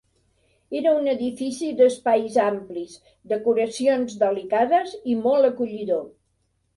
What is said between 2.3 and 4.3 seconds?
amplis, decoracions